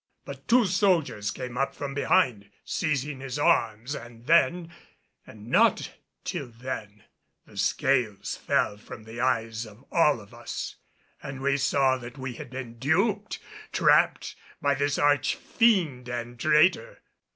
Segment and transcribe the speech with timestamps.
[0.25, 4.73] But two soldiers came up from behind, seizing his arms and then
[5.27, 5.93] and not
[6.23, 7.03] till then
[7.45, 10.77] the scales fell from the eyes of all of us
[11.21, 13.37] and we saw that we had been duped,
[13.71, 17.03] trapped, by this arch fiend and traitor.